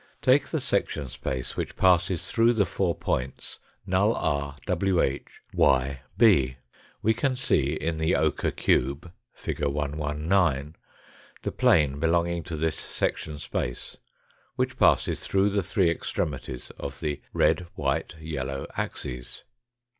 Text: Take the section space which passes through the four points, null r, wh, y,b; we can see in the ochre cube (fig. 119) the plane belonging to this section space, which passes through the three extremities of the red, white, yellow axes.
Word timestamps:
Take 0.23 0.47
the 0.47 0.59
section 0.59 1.09
space 1.09 1.55
which 1.55 1.75
passes 1.75 2.25
through 2.25 2.53
the 2.53 2.65
four 2.65 2.95
points, 2.95 3.59
null 3.85 4.15
r, 4.15 4.57
wh, 4.67 5.19
y,b; 5.55 6.57
we 7.03 7.13
can 7.13 7.35
see 7.35 7.73
in 7.73 7.99
the 7.99 8.15
ochre 8.15 8.49
cube 8.49 9.11
(fig. 9.35 9.63
119) 9.63 10.75
the 11.43 11.51
plane 11.51 11.99
belonging 11.99 12.41
to 12.41 12.55
this 12.55 12.79
section 12.79 13.37
space, 13.37 13.97
which 14.55 14.79
passes 14.79 15.19
through 15.23 15.49
the 15.51 15.61
three 15.61 15.91
extremities 15.91 16.71
of 16.79 16.99
the 16.99 17.21
red, 17.31 17.67
white, 17.75 18.15
yellow 18.19 18.65
axes. 18.75 19.43